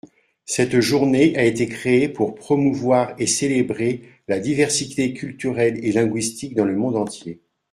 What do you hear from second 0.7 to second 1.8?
journée a été